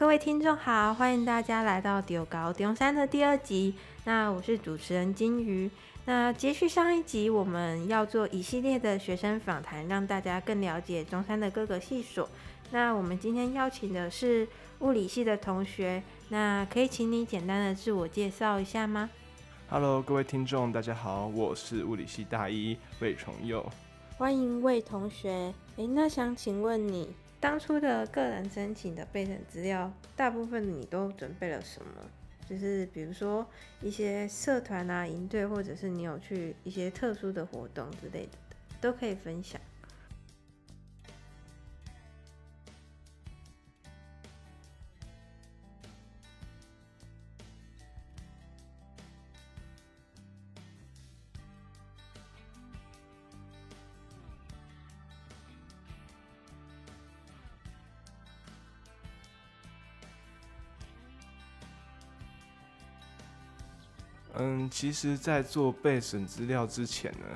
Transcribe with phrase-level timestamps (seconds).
[0.00, 3.74] 各位听众好，欢迎大家来到《中猴中山》的第二集。
[4.04, 5.70] 那我是主持人金鱼。
[6.06, 12.26] 那接续上一集，我们要做一系列的学生访谈，让大家更了解中山的各个系所。
[12.70, 19.10] 那我们今天邀请的是物理系的同学，那可以请你简单的自我介绍一下吗
[19.68, 23.70] ？Hello，各位听众，大家好，我是物理系大一魏崇佑。
[24.16, 25.52] 欢迎魏同学。
[25.76, 27.10] 诶，那想请问你
[27.40, 31.90] 当初的个人申请的备审资料，大部分你都准备了什么？
[32.46, 33.46] 就是比如说
[33.80, 38.32] 一些社团啊、营队，或者是你有去一些特殊的活动之类的，
[38.80, 39.58] 都可以分享。
[64.42, 67.26] 嗯，其实，在做备审资料之前呢，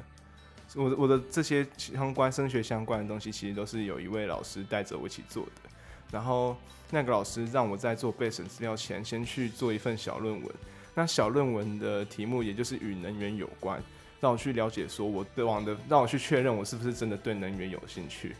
[0.75, 5.71] 我的我的这些相关升学相关的东西，其实都是有一位老师带着我一起做的。
[6.11, 6.57] 然后
[6.91, 10.51] 那个老师让我在做备审资料前，先去做一份小论文。
[10.95, 13.83] 那小论文的题目，也就是与能源有关，
[14.19, 18.35] 让我去了解说我的往的，让我去确认我是不是真的对能源有兴趣。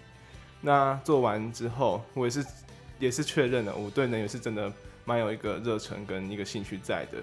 [0.63, 2.47] 那做完之后，我也是
[2.99, 4.73] 也是确认了我对能源是真的
[5.05, 7.19] 蛮有一个热忱跟一个兴趣在的。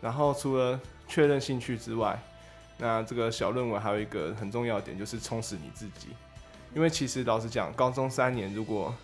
[0.00, 2.18] 然后除了确认兴趣之外，
[2.78, 6.08] 那这个小论文还有一个很重要的点，就是充实你自己。
[6.74, 8.94] 因为其实老实讲，高中三年如果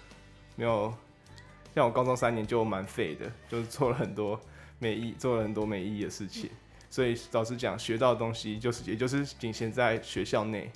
[0.56, 0.92] 没有
[1.74, 4.38] 像我高中三年就蛮废的，就是做了很多
[4.78, 6.50] 没意，做了很多没意义的事情。
[6.90, 10.70] 所以老实讲，学到的东西就是也就是仅限在学校内。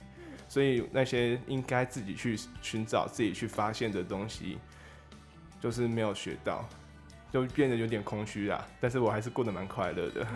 [0.49, 4.57] 所以那些应该自己去寻找、自己去发现的东西，
[5.61, 6.67] 就是没有学到。
[7.33, 10.27] 就变得有点空虚啦，但是我还是过得蛮快乐的。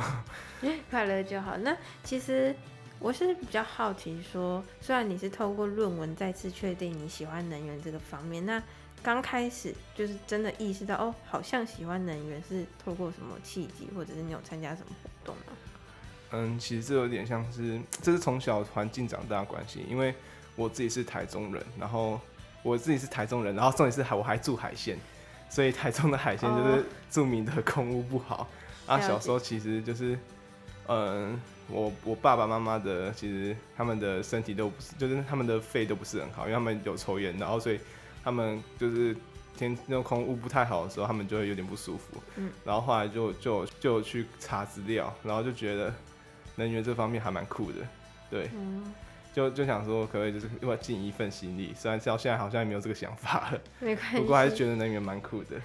[0.91, 1.57] 快乐就好。
[1.59, 2.55] 那其实
[2.99, 8.63] 我是比较好奇说，虽然你是透过论文再次确定你喜欢能源这个方面，那
[9.03, 15.53] 刚开始就是真的意识到哦，好像喜欢能源是透过什么契机，或者是你有参加什么活动吗？
[16.33, 20.15] 嗯，其实这有点像是，这是从小环境长大的关系，因为
[20.55, 22.21] 我自己是台中人，然后
[22.63, 24.99] 我自己是台中人，然后重点是还我还住海线。
[25.51, 28.49] 所以台中的海鲜就是著名的空污不好、
[28.87, 28.97] oh.
[28.97, 29.01] 啊。
[29.01, 30.17] 小时候其实就是，
[30.87, 31.39] 嗯，
[31.69, 37.81] 我我爸爸妈妈的其实他们的身体都不是，就是他们的肺都不是很好，因为他们有抽烟，然后所以
[38.23, 39.15] 他们就是
[39.57, 42.23] 天那种空污不太好的时候，他们就会有点不舒服。
[42.37, 45.93] 嗯，然后后来就就就去查资料，然后就觉得
[46.55, 47.79] 能源这方面还蛮酷的，
[48.31, 48.49] 对。
[48.55, 48.95] 嗯
[49.33, 51.73] 就就想说，可不可以就是要尽一份心力？
[51.75, 54.19] 虽然到现在好像也没有这个想法了， 没关系。
[54.19, 55.61] 不过还是觉得能源蛮酷的，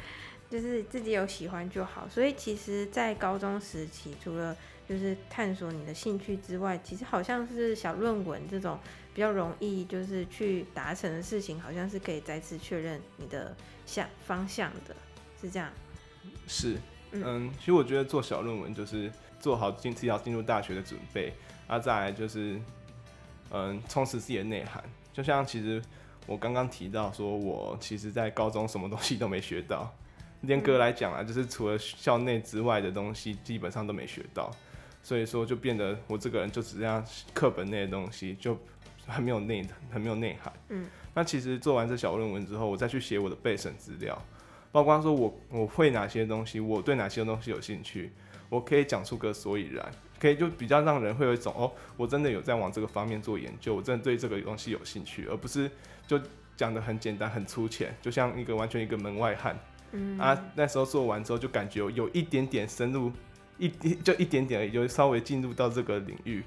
[0.50, 2.08] 就是自己有喜欢就好。
[2.08, 4.56] 所以其实，在高中时期，除了
[4.88, 8.78] 就是探索你的兴趣之外，其实好像是小论文这种
[9.16, 13.56] 比较容易就是去达成的事情，好像是可以再次确认你的
[13.88, 14.96] 向方向的，
[15.42, 15.70] 是这样？
[16.46, 16.78] 是，
[17.12, 21.34] 嗯，其实我觉得做小论文就是做好进自己要进入大学的准备，
[21.66, 22.62] 啊，再来就是。
[23.52, 24.84] 嗯，充实自己的内涵，
[25.14, 25.82] 就像其实
[26.26, 29.94] 我刚刚提到说，我其实在高中什么东西都没学到。
[30.42, 34.52] 严格来讲啊，就是除了校内之外的东西，基本上都没学到。
[35.02, 37.04] 所以说，就变得我这个人就只这样
[37.34, 38.58] 课本内的东西，就
[39.08, 40.52] 很没有内，很没有内涵。
[40.70, 44.20] 嗯，那其实做完这小论文之后，我再去写我的备审资料，
[44.72, 48.12] 包括说我我会哪些东西，我对哪些东西有兴趣，
[48.50, 49.92] 我可以讲出个所以然。
[50.20, 55.70] 可以就比较让人会有一种哦，我真的有在往这个方面做研究，我真的对这个东西有兴趣，而不是
[56.08, 56.20] 就
[56.56, 59.58] 讲的很简单很粗浅，就像一个完全一个门外汉。
[59.92, 63.12] 嗯啊，那时候做完之后就感觉有，有一点点深入，
[63.58, 66.44] 一就一点点而已，就稍微进入到这个领域，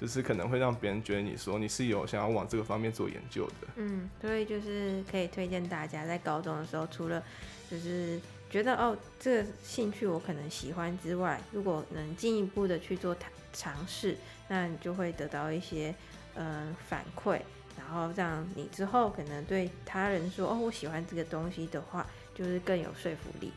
[0.00, 3.68] 就是可能会让别人觉得你说你是有想要往这个方面做研究的。
[3.76, 7.22] 嗯，所以就是可以推荐大家在高中的时候，除了
[7.70, 8.20] 就是。
[8.50, 13.16] 觉得哦，这个兴趣我可能喜欢之外，如果能进一步的去做
[13.52, 14.16] 尝试，
[14.48, 15.94] 那你就会得到一些
[16.34, 17.40] 嗯反馈，
[17.78, 22.04] 然后让你之后可能对他人说哦，我喜欢这个东西的话，
[22.34, 23.52] 就是更有说服力。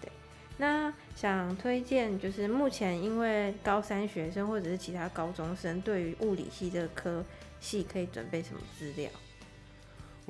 [0.00, 0.10] 对，
[0.56, 7.22] 那想推荐就是目前因为高三学生或者是其他高中生对于物理系这个科
[7.60, 9.10] 系可以准备什么资料？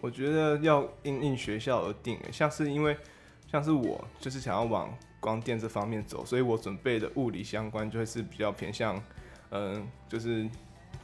[0.01, 2.97] 我觉得要因应学校而定，像是因为。
[3.51, 9.03] 像是我就是想要往光电这方面走，所以我准备的物理相关就会是比较偏向，
[9.51, 10.49] 嗯，就是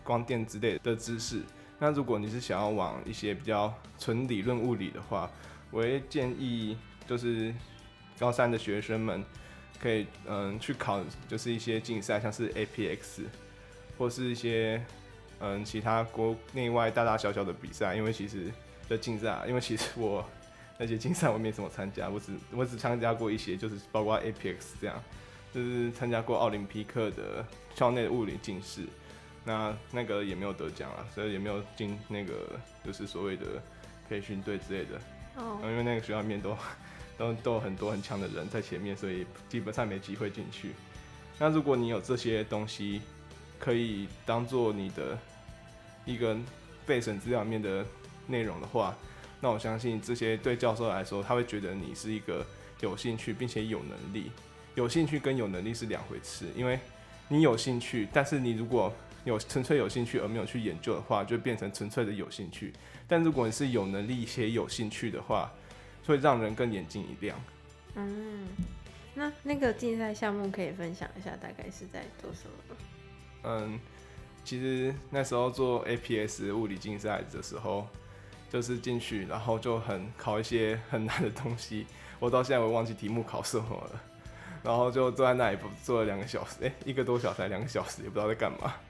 [0.05, 1.43] 光电之类的知识。
[1.79, 5.31] 那如果你是想要往一些比较纯理论物理的话，
[5.71, 7.53] 我会建议就是
[8.19, 9.23] 高三的学生们
[9.79, 13.25] 可以嗯去考，就是一些竞赛，像是 APX
[13.99, 14.83] 或是一些
[15.41, 17.95] 嗯其他国内外大大小小的比赛。
[17.95, 18.51] 因为其实
[18.89, 20.25] 的竞赛，因为其实我
[20.79, 25.03] 那些竞赛我没怎么参加，我只我只参加过一些，就是包括 APX 这样，
[25.53, 28.83] 就是参加过奥林匹克的校内的物理竞赛。
[29.45, 33.63] 那那个也没有得奖啊，所以也没有进那个就是所谓的
[34.09, 35.01] 培训队之类的。
[35.37, 35.59] 哦。
[35.63, 36.57] 因为那个学校面都
[37.17, 40.73] 都都有很多很强的人在前面，所以基本上没机会进去。
[41.39, 43.01] 那如果你有这些东西，
[43.59, 45.17] 可以当做你的
[46.05, 46.37] 一个
[46.85, 47.87] 备审资料面的
[48.27, 48.97] 内容的话，
[49.41, 52.45] 那我相信这些对教授来说，他会觉得你是一个
[52.81, 54.31] 有兴趣并且有能力。
[54.75, 56.79] 有兴趣跟有能力是两回事，因为
[57.29, 58.93] 你有兴趣，但是你如果
[59.25, 62.73] 有纯粹有兴趣而没有去研究的话，就变成纯粹的有兴趣。
[63.09, 65.51] 但如果你是有能力且有兴趣的话，
[66.07, 67.41] 会让人更眼睛一亮。
[67.95, 68.47] 嗯，
[69.15, 72.77] 那那个竞赛项目可以分享一下，大概是在做什么吗？
[73.45, 73.81] 嗯，
[74.45, 77.89] 其实那时候做 APS 物理竞赛的时候，
[78.51, 81.87] 就是进去，然后就很考一些很难的东西。
[82.19, 84.01] 我到现在我忘记题目考什么了，
[84.63, 88.75] 然后就坐在那里不坐了两个小时，哎、欸，一个多小时，两个小时，也不知道在干嘛。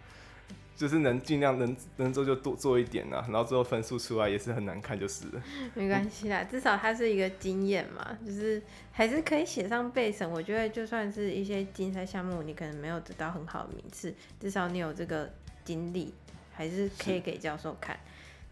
[0.77, 5.43] 就是能尽量能能做就多做一点啊，然后最后分数出来也是很难看，就是了。
[5.73, 8.63] 没关系啦，至少它是一个经验嘛，就是
[8.93, 10.31] 还是可以写上备审。
[10.31, 15.31] 我觉得就算是一些竞赛项目，你可能没有得到很好的名次，至少你有这个
[15.65, 16.13] 经历，
[16.53, 17.99] 还是可以给教授看。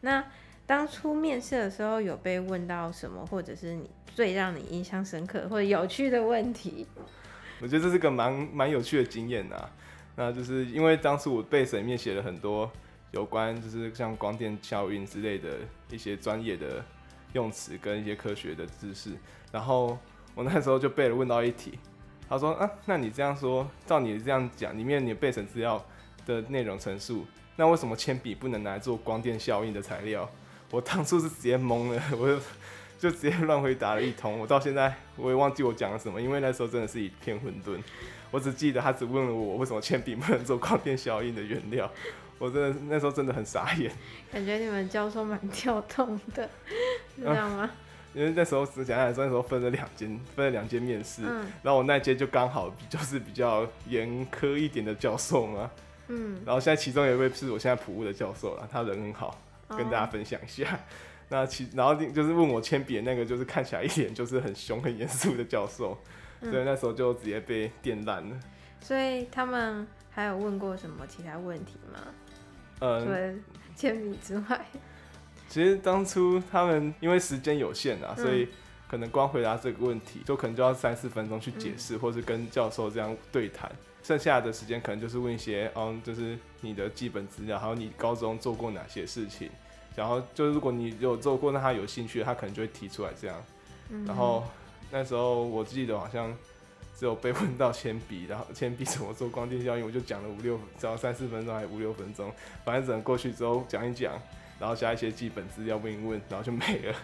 [0.01, 0.25] 那
[0.67, 6.87] 当初面试的时候有被问到什么，或者是你最让你印象深刻或者有趣的问题？
[7.61, 9.71] 我觉得这是个蛮蛮有趣的经验啊。
[10.17, 12.71] 那就是因为当时我背审面写了很多
[13.11, 15.59] 有关，就是像光电效应之类的
[15.91, 16.83] 一些专业的
[17.33, 19.11] 用词跟一些科学的知识，
[19.53, 19.99] 然后
[20.35, 21.79] 我那时候就被了问到一题，
[22.29, 25.85] 他说啊，那你这样说，照你这样讲，里面你背审资料
[26.25, 27.27] 的内容陈述，
[27.57, 30.31] 那为什么铅笔不能拿来做光电效应的材料？
[30.75, 32.41] 我当初是直接懵了，我就
[32.99, 37.79] 就直接乱回答了一通，我到现在我也忘记我讲了什么，因为那时候真的是一片混沌。
[38.33, 41.89] 我只记得他只问了我为什么铅笔不能做光电效应的原料，
[42.41, 43.89] 我真的那时候真的很傻眼。
[44.33, 46.43] 感觉你们教授蛮跳动的，
[47.15, 47.63] 是这样吗？
[47.63, 47.71] 啊、
[48.13, 55.71] 因为那时候只讲来说那时候分了两间，分了两间面试，嗯、然后我那间就刚好就是比较严苛一点的教授嘛，
[56.09, 59.39] 嗯，然后现在其中有一位是我现在普物的教授了，他人很好，
[59.69, 60.75] 跟大家分享一下。
[60.75, 60.79] 哦、
[61.29, 65.99] 那其然后就是问我铅笔的那个，就是看起来一脸就是很凶、很严肃的教授。
[66.41, 68.39] 所以那时候就直接被电烂了。
[68.81, 72.01] 所以他们还有问过什么其他问题吗？
[72.81, 73.33] 嗯，除了
[73.75, 74.67] 铅笔之外，
[75.49, 78.49] 其实当初他们因为时间有限啊，所以
[78.87, 83.71] 可能光回答这个问题，就可能就要三四分钟去解释，或是跟教授这样对谈。
[84.05, 89.51] 剩下的时间可能就是问一些，嗯，就是你的基本资料，还有你高中做过哪些事情。
[89.97, 93.37] 然后就如果你有做过，那他有兴趣，他可能就会提出来这样。
[94.07, 94.45] 然后。
[94.91, 96.33] 那时候我记得好像
[96.97, 102.33] 只有被问到铅笔，然后铅笔怎么做光电效应，我就讲了五六，只要三四分钟还是五六分钟，
[102.65, 104.13] 反正整个过去之后讲一讲，
[104.61, 106.95] 然后加一些基本资料问一问，然后就没了。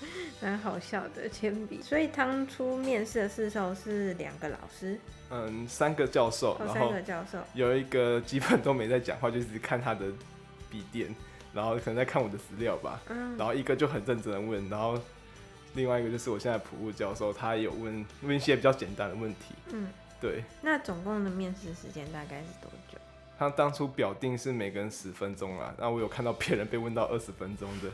[0.40, 1.80] 蛮好笑的铅笔。
[1.82, 4.98] 所以当初面试的时候是两个老师，
[5.30, 10.06] 嗯，三个教授，三个教授，有一个基本都没在讲话，就是看他的
[10.70, 11.14] 笔电，
[11.52, 15.00] 然后可能在看我的资料吧，嗯，然后一个就很认真的问，然后。
[15.74, 19.54] 另外一个就是我现在普物教授，他有问问一些比较简单的问题。
[19.68, 19.86] 嗯，
[20.20, 20.42] 对。
[20.62, 22.89] 那总共的面试时间大概是多久？
[23.40, 27.90] 他当初表定是每个人十分钟啊，那我有看到别人被问到二十分钟的。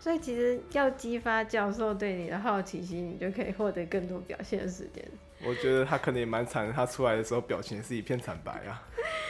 [0.00, 5.06] 所以其实要激发教授对你的好奇心，你就可以获得更多表现的时间。
[5.44, 8.82] 我觉得他可能也蛮惨的，他出来的时候表情是一片惨白啊。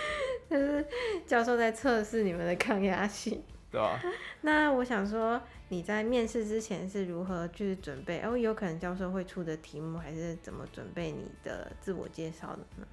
[0.48, 0.86] 就是
[1.26, 3.42] 教授在测试你们的抗压性。
[3.72, 4.00] 对啊。
[4.42, 5.40] 那我想说。
[5.70, 8.22] 你在面试之前是如何去准备？
[8.22, 12.86] 哦，有可能教授会出的题目，还是怎么准备你的自我介绍的呢？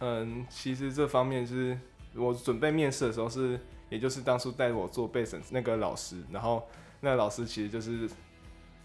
[0.00, 1.78] 嗯，其实这方面就是
[2.16, 6.66] 我准备面试的时候是，也就是当初带我做备审那个老师，然后
[7.00, 8.08] 那个老师其实就是，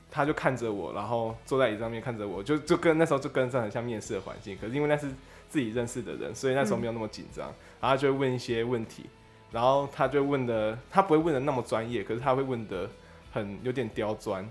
[0.10, 4.58] 他就看着我，然后坐在椅子上面看着我，就就跟那时候就跟上很像面试的环境。
[4.60, 5.08] 可是因为那是
[5.50, 9.06] 自己认识的人，所以那时候没有那么紧张，然后就会问一些问题，
[9.52, 12.90] 然后他就问的，他不会问的那么专业，可是他会问的。
[13.32, 14.44] 很有点刁钻，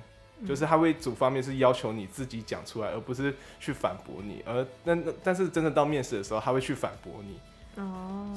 [0.47, 4.41] 就是他会主方面是要求你自己讲出来，而不是去反驳你。
[4.47, 7.37] 而那那但是真的到面试的时候，他会去反驳你。
[7.79, 8.35] 哦，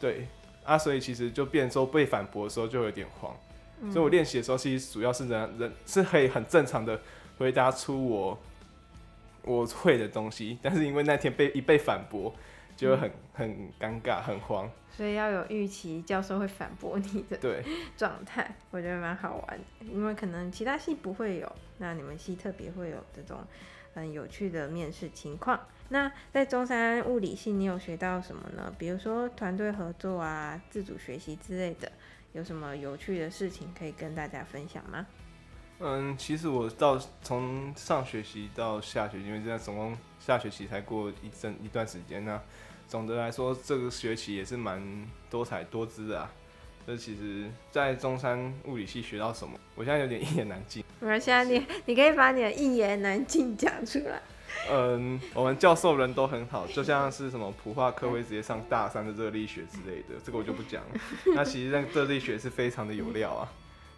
[0.00, 0.26] 对
[0.64, 3.34] 啊，所以其实就变成说被反驳的时候就有点慌。
[3.80, 7.00] 嗯、所以我练习的时候，其实主要是人人是可以很正常的
[7.38, 8.38] 回答出我
[9.42, 12.34] 我会的东西，但是因为那天被一被反驳，
[12.76, 14.70] 就会很很尴尬，很慌。
[14.90, 17.64] 所以要有预期，教授会反驳你的对
[17.96, 23.38] 状态，我觉得蛮好玩的，因为可能其他系不会有，那你们系特别会有这种
[23.94, 25.60] 很有趣的面试情况。
[25.88, 28.72] 那在中山物理系，你有学到什么呢？
[28.78, 31.90] 比如说团队合作啊、自主学习之类的，
[32.32, 35.06] 有什么有趣的事情可以跟大家分享吗？
[35.80, 42.40] 嗯，其实我到从上学期到下学期，因为现在总共下学期才过一阵一段时间呢。
[42.86, 46.30] 总的来说，这个学期也是蛮多彩多姿的啊。
[46.90, 50.82] 这其实，在中山物理系学到什么，我现在有点 一言难尽。
[50.98, 54.20] 没关系啊，你你可以把你的一言难尽讲出来。
[54.68, 60.88] 嗯，我们教授人都很好，就像是什么普化课会直接上大三的热力学之类的，这个我就不讲了。
[61.36, 63.52] 那其实那个热力学是非常的有料啊，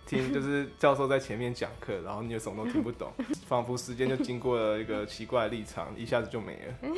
[0.07, 3.11] 听就是教授在前面讲课，然后你又什么都听不懂，
[3.47, 6.95] 仿佛时间就经过了一个奇怪的立场，一下子就没了。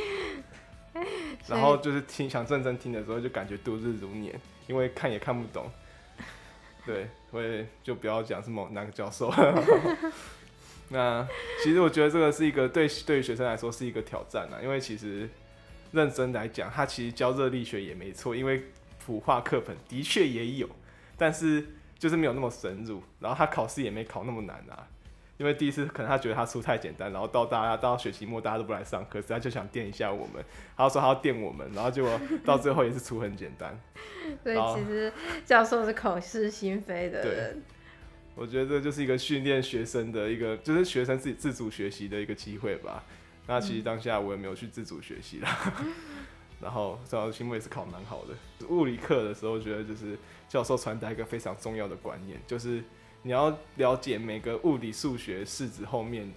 [1.46, 5.70] 然后就是听想认真听的时候，就感觉度日如年，因为看也看不懂。
[6.86, 9.32] 对，所以就不要讲什么哪个教授。
[10.90, 11.26] 那
[11.62, 15.28] 其实我觉得这个是一个对对于学生来说是一个挑战啊，因为其实
[15.92, 18.64] 认真来讲，他其实教热力学也没错，因为
[19.04, 20.68] 普化课本的确也有，
[21.16, 21.66] 但是
[21.98, 24.86] 就是没有那么深入，然后他考试也没考那么难啊。
[25.36, 30.44] 因为第一次可能他觉得他出太简单，然后到大家到学期末大家都不来上课，所以他就想电一下我们，
[30.76, 33.76] 他说他要电我们，然后结果到最后也是出很简单。
[34.44, 35.12] 所以其实
[35.44, 37.62] 教授是口是心非的人。
[38.36, 43.04] 我觉得这就是一个训练学生的一个，就是学生自己自主学习的一个机会吧。
[43.48, 45.92] 那其实当下我也没有去自主学习啦，嗯、
[46.62, 48.66] 然后到期末也是考蛮好的。
[48.68, 50.16] 物理课的时候，觉得就是
[50.48, 52.84] 教授传达一个非常重要的观念，就是。
[53.24, 56.30] 你要了解每个物理数学式子后面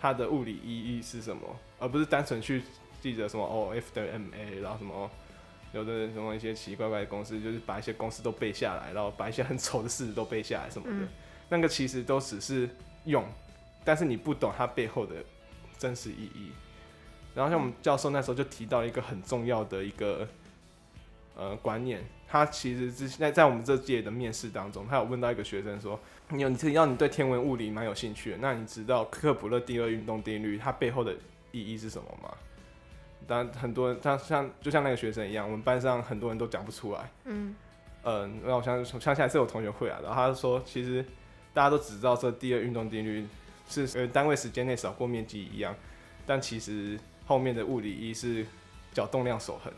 [0.00, 1.42] 它的物理意义是什么，
[1.78, 2.62] 而不是单纯去
[3.02, 5.10] 记着什么哦 F 等于 ma，然后什么
[5.74, 11.08] 有的人什么一些奇奇怪怪的公式，就是把一些公式都背下来，然后把一些很丑的式子都背下来什么的，嗯、
[11.50, 12.68] 那个其实都只是
[13.04, 13.24] 用，
[13.84, 15.16] 但是你不懂它背后的
[15.78, 16.52] 真实意义。
[17.34, 20.26] 然后像我们教授那时候就提到一个很重要的一个
[21.36, 25.98] 呃观念，他其实是在在我们这届的面试当中，他有问到一个学生说。
[26.28, 31.14] 你有你只要你对天文物理蛮有兴趣的，那你知道克普勒第二运动定律它背后的
[31.50, 32.32] 意义是什么吗？
[33.26, 37.10] 当然很多人像像就像那个学生一样，我们班上很多人都讲不出来。
[37.26, 37.54] 嗯
[38.04, 41.04] 嗯，那我相信像现在是有同学会啊，然后他就说，其实
[41.52, 43.26] 大家都只知道这第二运动定律
[43.68, 45.74] 是呃单位时间内扫过面积一样，
[46.24, 48.46] 但其实后面的物理一是
[48.94, 49.70] 角动量守恒，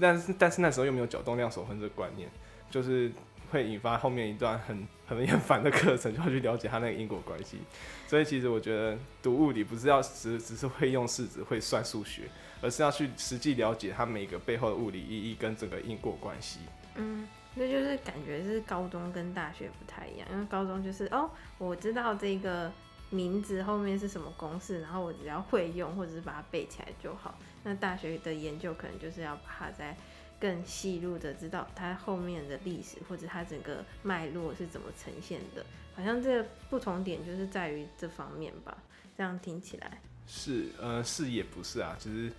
[0.00, 2.28] 但是但是那时候又没有角动量守恒这个观念，
[2.70, 3.12] 就是。
[3.50, 7.58] 会引发后面一段很很厌烦的课程，就要去了解它那个因果关系。
[8.06, 12.30] 所以其实我觉得读物理不是要只只是会用式子、会算数学，
[12.62, 16.60] 而是要去实际了解它每个背后的物理意义跟整个因果关系。
[16.94, 17.26] 嗯，
[17.56, 21.28] 那就是感觉是高中跟大学不太一样，因为高中就是哦，
[21.58, 22.70] 我知道这个
[23.10, 27.38] 名字后面是什么公式，然后我只要会用或者是把它背起来就好。
[27.64, 29.96] 那大学的研究可能就是要把它在。
[30.40, 35.62] 更细入的知道它后面的历史，或者它整个脉络是怎么呈现的，
[35.94, 38.74] 好像这个不同点就是在于这方面吧。
[39.18, 42.32] 这样听起来是，呃，是也不是啊，其实，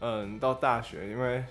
[0.00, 1.44] 嗯，到大学，因为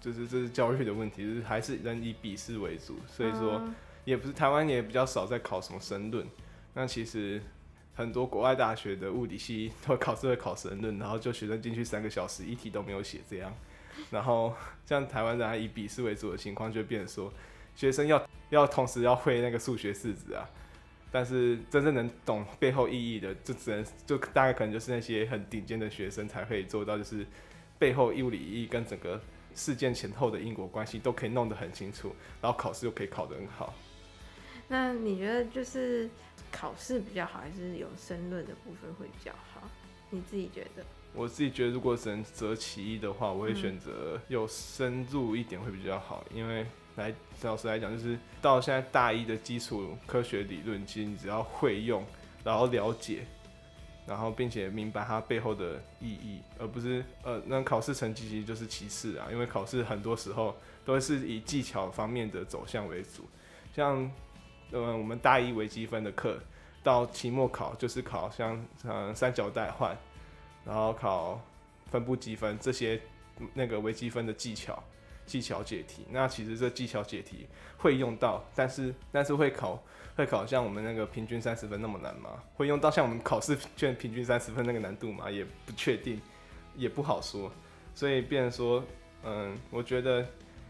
[0.00, 3.62] 就是这是教育的问题，就是还是人以笔试为主，所以说
[4.04, 6.26] 也不是台湾也比较少在考什么申论。
[6.72, 7.40] 那其实
[7.94, 13.54] 很多国外大学的物理系都考试会考神论，然后就学生进去三个小时，一题都没有写这样。
[14.10, 14.52] 然后
[14.84, 17.32] 像台湾人以笔试为主的情况，就变成说，
[17.76, 20.48] 学生要要同时要会那个数学式子啊，
[21.12, 27.24] 但是真正能懂背后意义的，就只能就大概可能就是那些很顶尖的学生才会做到，就是
[27.78, 29.20] 背后物理意义跟整个
[29.54, 33.72] 事件前后的因果关系都可以弄得很清楚，然后考试又可以考得很好。
[34.68, 36.08] 那你觉得就是
[36.50, 39.62] 考试比较好，还是有申论的部分会比较好？
[40.10, 40.84] 你自己觉得？
[41.12, 46.24] 我自己觉得，如果只能择其一的话，我会选择有深入一点会比较好。
[46.34, 46.66] 因为
[46.96, 52.04] 来老师来讲，就是到现在大一的基础科学理论，其实你只要会用，
[52.42, 53.26] 然后了解，
[54.06, 59.28] 然后并且明白它背后的意义，而不是呃，那考试成绩其实就是其次啊。
[59.30, 63.24] 因为考试很多时候都是以技巧方面的走向为主，
[63.74, 64.10] 像
[64.72, 66.38] 呃我们大一微积分的课，
[66.82, 69.96] 到期末考就是考像像三角代换。
[70.66, 71.38] 然后考
[71.90, 72.98] 分布积分这些
[73.52, 74.82] 那个微积分的技巧，
[75.26, 76.06] 技巧解题。
[76.10, 79.78] 那其实这技巧解题会用到，但是但是会考
[80.16, 82.42] 会考像我们那个平均三十分那么难吗？
[82.54, 85.30] 会用到像我们考试卷平均三十分那个难度吗？
[85.30, 86.18] 也不确定，
[86.74, 87.52] 也不好说。
[87.94, 88.82] 所以变说，
[89.22, 90.26] 嗯，我觉得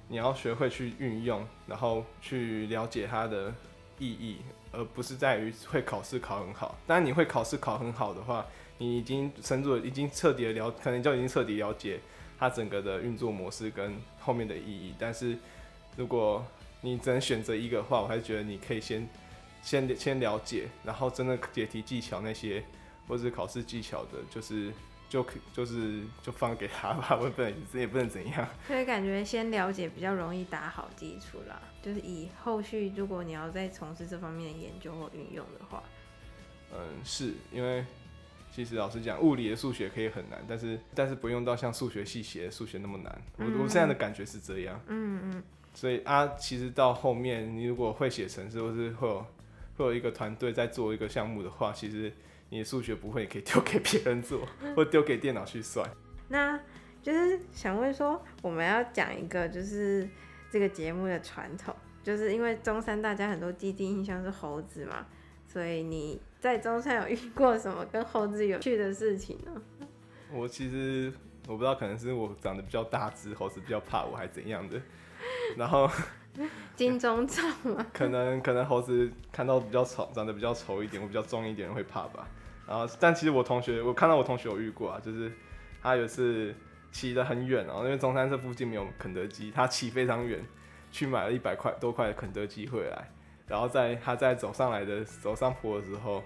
[0.09, 3.55] 你要学会去运用，然后去了解它的
[3.99, 4.39] 意义，
[4.73, 6.77] 而不是在于会考试考很好。
[6.87, 8.47] 当然你会考试考很好的话，
[8.79, 12.01] 你已经深入，已经彻底的了，可能就已经彻底了解
[12.39, 14.95] 它整个的运作模式跟后面的意义。
[14.99, 15.37] 但是
[15.97, 16.45] 如果
[16.81, 19.09] 你只能选择一个的话，我还是觉得你可以先
[19.63, 22.65] 先先了解，然后真的解题技巧那些，
[23.09, 24.73] 或是考试技巧的，就是。
[25.15, 28.49] 就可就是就放给他吧， 我也不能也不能怎样。
[28.67, 35.85] 所以感觉先了解比较容易打好基础啦，就是以后续如果你要再从事这方面的研究或运用的话，
[36.73, 37.87] 嗯，是因为
[38.51, 43.23] 其实老实讲，物理的数学可以很难，但是但是不用到像数学系写的数学那么难。
[43.37, 44.81] 我我现在的感觉是这样。
[44.89, 45.43] 嗯嗯。
[45.75, 49.27] 所以啊，其实到后面你如果会写程式，或是会有
[49.77, 52.13] 会有一个团队在做一个项目的话，其实。
[52.49, 54.47] 你数学不会，你可以丢给别人做，
[54.77, 55.89] 或丢给电脑去算。
[56.29, 56.59] 那
[57.03, 60.09] 就是想问说，我们要讲一个就是
[60.51, 65.07] 这个节目的传统，就是因为中山大家很多既定印象是猴子嘛，
[65.47, 69.63] 所以你在中山有遇过什么跟猴子有趣的事情呢？
[70.33, 71.13] 我其实
[71.47, 74.81] 我不知道，可能是我长得比较大只，猴子比较怕我，还怎样的。
[75.57, 75.89] 然后
[76.77, 82.27] 金钟罩嘛， 可能可能猴子看到比较丑，长得比较丑一点，我比较壮一点会怕吧。
[82.67, 85.31] 然后，但其实我同学，我看到我同学有遇过啊，就是
[85.83, 86.55] 他有一次
[86.91, 90.43] 骑得很远哦，因为中山这附近没有肯德基，他骑非常远，
[90.91, 93.11] 去买了一百块多块的肯德基回来，
[93.47, 96.25] 然后在他在走上来的走上坡的时候，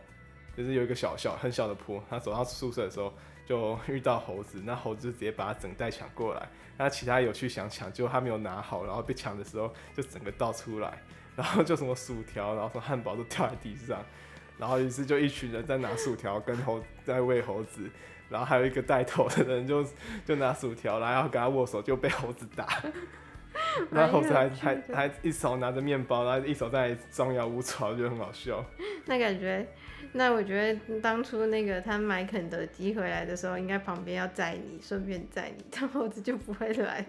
[0.56, 3.12] 就是有一个小小很小的坡，他走到宿舍的时候
[3.48, 11.02] 就遇到猴子，那猴子就直接把他整袋抢过来，那其他有去想抢，结果他没有拿好，然后被抢的时候就整个倒出来，
[11.34, 14.04] 然后就什么薯条，然后什么汉堡都掉在地上。
[14.58, 17.88] 然后于是就一群人在拿薯条跟猴在喂猴子，
[18.28, 19.82] 然后还有一个带头的人就
[20.26, 22.66] 就拿薯条，然后要跟他握手，就被猴子打。
[23.90, 28.64] 然后猴子还还还一手拿着面包，然后一手在张牙舞爪，就很好笑。
[29.06, 29.66] 那感觉，
[30.12, 37.04] 那我觉得当初那个他买肯德基回来的时候，应该旁边要载你，顺便载你，这样猴子就不会来。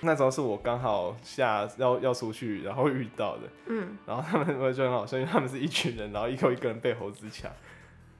[0.00, 3.42] 那时候是我刚好下要要出去，然后遇到的。
[3.66, 7.50] 嗯，然后他们我觉得很好笑，因为他们是一群人，然后一口一个人被猴子抢，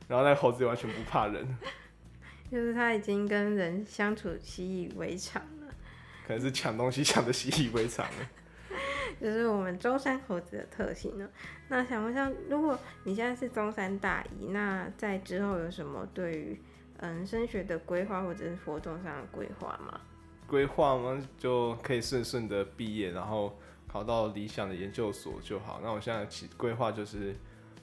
[0.09, 1.47] 然后那猴子完全不怕人，
[2.51, 5.75] 就是他已经跟人相处习以为常了。
[6.27, 8.29] 可能是抢东西抢的习以为常了。
[9.25, 11.27] 就是我们中山猴子的特性呢。
[11.69, 16.61] 那想问一下，如果你现在是中山大一，那在之后有什么对于
[16.99, 19.99] 嗯升学的规划或者是活动上的规划吗？
[20.47, 23.59] 规划嘛，就可以顺顺的毕业，然后
[23.89, 25.81] 考到理想的研究所就好。
[25.83, 27.35] 那我现在其规划就是，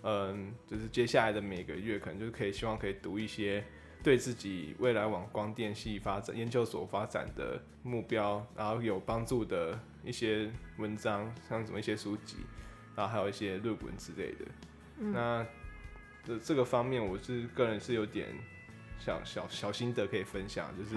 [0.04, 3.66] 嗯，就是接下来的每个月，可能就是可以希望可以读一些
[4.04, 12.38] 对自己未来往光电系发展、研究所发展的目标，然后有帮助的一些文章，像什么一些书籍，
[12.96, 14.46] 然后还有一些论文之类的。
[14.98, 15.46] 嗯、那
[16.24, 18.28] 这这个方面，我是个人是有点
[19.00, 20.96] 小小小心得可以分享，就是。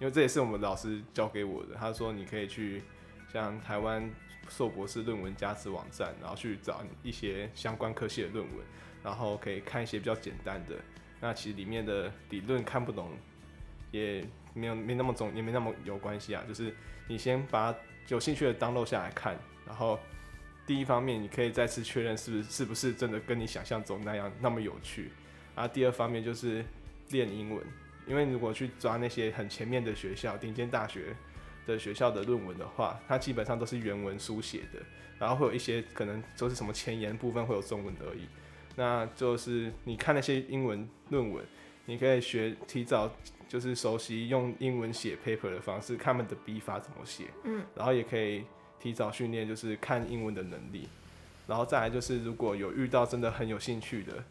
[0.00, 1.74] 因为这也是我们老师教给我的。
[1.74, 2.84] 他说你可以去
[3.32, 4.08] 像台湾
[4.48, 8.64] 硕博士论文加持网站，然后去找一些相关科系的论文，
[9.02, 10.76] 然后可以看一些比较简单的。
[11.20, 13.10] 那其实里面的理论看不懂，
[13.90, 16.44] 也没有没那么重，也没那么有关系啊。
[16.46, 16.74] 就是
[17.06, 17.74] 你先把
[18.08, 19.98] 有兴趣的 download 下来看，然后
[20.66, 25.10] 第一方面你可以再次确认是不是是不是真的跟你想象中那样那么有趣。
[25.54, 26.64] 然后第二方面就是
[27.10, 27.64] 练英文。
[28.06, 31.14] 因为如果去抓那些很前面的学校、顶尖大学
[31.66, 34.80] 的学校的论文的话，它基本上都是原文书写的，
[35.18, 38.26] 然后会有一些可能就是什么前言部分会有中文而已。
[38.78, 41.44] 那就是你看那些英文论文，
[41.86, 43.10] 你可以学提早
[43.48, 48.44] 就是熟悉用英文写 paper 的方式，看他们的笔法怎么写，嗯，然后也可以
[48.78, 50.88] 提早训练就是看英文的能力。
[51.48, 54.24] 然后再来就是如果有遇到真的很有兴趣的，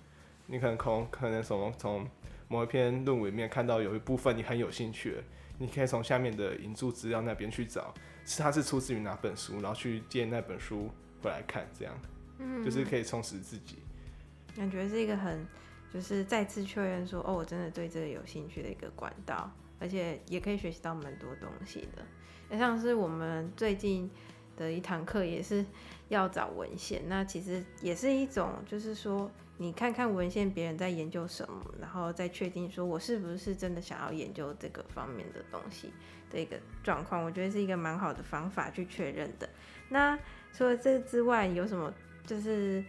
[0.45, 2.07] 你可能从可能什么从。
[2.49, 5.17] 某一篇论文里面看到有一部分你很有兴趣的，
[5.57, 10.89] 你可以从下面的引注资料那边去找，是它是出自于哪本书，然后去借那本书
[11.21, 11.93] 回来看，这样，
[12.39, 13.79] 嗯，就是可以充实自己。
[14.57, 15.45] 感觉是一个很，
[15.93, 22.57] 就是再次确认说，哦，我真的对这个有兴趣的一个管道，而且也可以学习到蛮多东西的。
[22.57, 24.09] 像是我们最近
[24.55, 25.63] 的一堂课也是
[26.09, 35.93] 要找文献，那其实也是一种，就是说你看看文献，别人在研究什么，然后再确定说我是不是真的想要研究这个方面的东西
[36.31, 39.47] 的一个状况，我觉得是一个蛮好的方法去确认的。
[39.89, 40.17] 那
[40.51, 41.93] 除了这之外，有什么
[42.25, 42.83] 就是？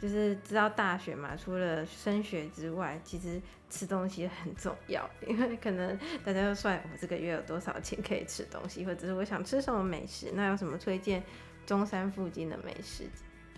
[0.00, 11.22] 就是知道大学嘛，除了升学之外，其实吃东西很重要，因为可能大家都算我这个月有多少钱可以吃东西，或者是我想吃什么美食，那有什么推荐
[11.66, 13.04] 中山附近的美食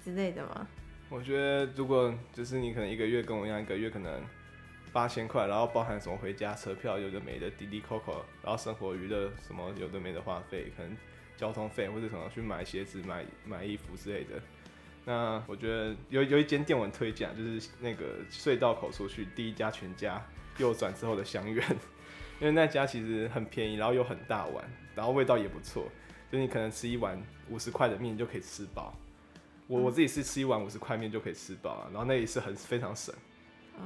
[0.02, 0.66] 之类的吗？
[1.10, 4.22] 我觉得如果就是你可能一个月跟我一样，一个月可能
[4.92, 10.96] 八千块，然后包含什么回家车票，有的没的滴滴 COCO，，然后生活娱乐什么有的没的花费，可能
[11.36, 14.40] 交通费或者什么去买鞋子、买买衣服之类的。
[15.10, 20.24] 那我觉得有有一间店我很推荐，就是那个隧道口出去第一家全家
[20.58, 21.68] 右转之后的香苑，
[22.38, 25.88] 因为那家其实很便宜，然后又很大碗，然后味道也不错，
[26.30, 28.94] 就你可能吃一碗五十块的面就可以吃饱。
[29.66, 33.12] 我我自己是吃一碗五十块面就可以吃饱，然后那也是很非常省，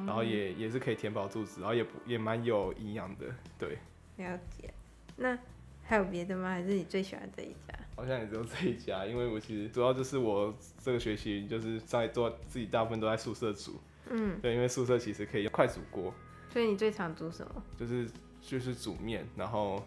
[0.05, 3.79] 然后也也是可以填饱肚子，然后也也蛮有营养的，对。
[4.19, 4.75] 了解。
[5.17, 5.39] 那
[5.85, 6.51] 还有别的吗？
[6.51, 7.75] 还是你最喜欢这一家？
[7.97, 10.53] 好像也只有这一家，因为我其实主要就是我
[10.83, 13.81] 这个学期就是在做自己大部分都在宿舍煮，
[14.11, 16.13] 嗯，对，因为宿舍其实可以用快煮锅。
[16.51, 17.63] 所以你最常煮什么？
[17.77, 18.09] 就是
[18.41, 19.83] 就是煮面，然后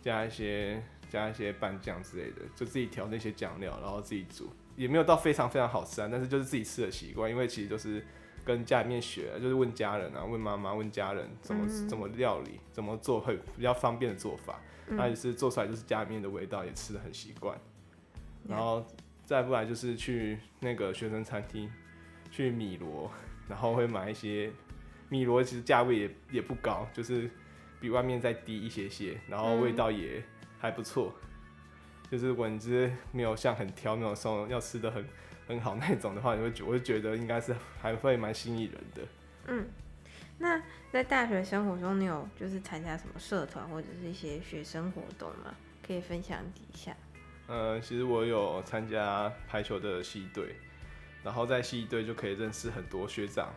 [0.00, 8.04] 加一些加一些拌酱之类的，就自己调那些酱料，然后自己煮，也没有到非常非常好吃啊，但是就是自己吃的习惯，因为其实就是
[8.46, 14.60] 跟家里面学，就是问家人啊，问妈妈，问家人怎么、嗯、怎么料理，怎么做会比较方便的做法。
[14.88, 17.58] 那也是做出来就是家里面的味道，也吃的很习惯。
[18.48, 18.86] 然后
[19.24, 21.68] 再不来就是去那个学生餐厅，
[22.30, 23.10] 去米罗，
[23.48, 24.52] 然后会买一些
[25.08, 27.28] 米罗，其实价位也也不高，就是
[27.80, 30.22] 比外面再低一些些，然后味道也
[30.60, 31.12] 还不错。
[32.08, 35.04] 就是如果你是没有像很挑，没有说要吃的很
[35.46, 39.02] 很好那种的话，你会觉我就觉得应该是还会蛮吸引人的。
[39.48, 39.66] 嗯。
[40.38, 40.60] 那
[40.92, 45.54] 在大学生活中，你有就是参加什么社团或者是一些学生活动吗？
[45.86, 46.94] 可以分享一下。
[47.46, 50.56] 呃，其实我有参加排球的系队，
[51.24, 53.48] 然后在系队就可以认识很多学长，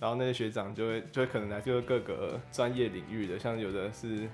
[0.00, 4.28] 然后那些学长就会就会可能来自各个专业领域的，像有的是，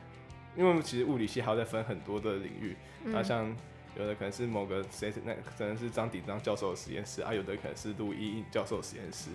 [0.56, 3.56] 因为其实物理系还要再分很多的领域，那、嗯、像
[3.96, 9.30] 有的可能是某个谁那可能是张鼎章教授的实验室啊，有的可能是陆一教授的实验室。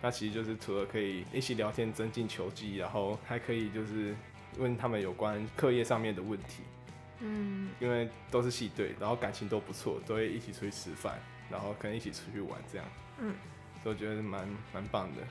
[0.00, 4.14] 那其实就是除了可以一起聊天、增进球技，然后还可以就是
[4.58, 6.62] 问他们有关课业上面的问题。
[7.20, 12.86] 嗯，因为都是系队，然后感情都不错，都会一起出去吃饭，然后可能一起出去玩这样。
[13.18, 13.32] 嗯，
[13.82, 15.22] 所以我觉得蛮蛮棒的。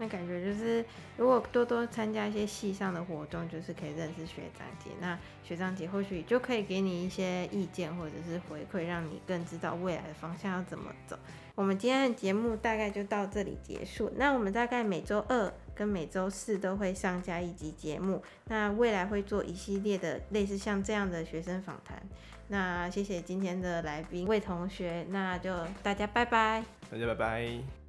[0.00, 0.82] 那感觉就是，
[1.18, 4.90] 如果多多参加一些系上的活动，就是可以认识学长姐。
[4.98, 11.18] 那学长姐或许就可以给你一些意见或者是回馈，让你更知道未来的方向要怎么走。
[11.54, 14.10] 我们今天的节目大概就到这里结束。
[14.16, 18.22] 那我们大概每周二跟每周四都会上架一集节目。
[18.46, 22.02] 那未来会做一系列的类似像这样的学生访谈。
[22.48, 26.64] 那谢谢今天的来宾魏同学，那就大家拜拜。
[26.90, 27.79] 大家拜拜。